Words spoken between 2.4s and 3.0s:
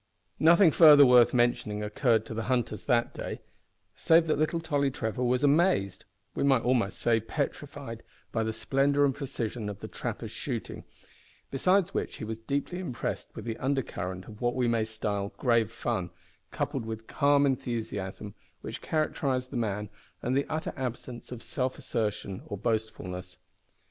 hunters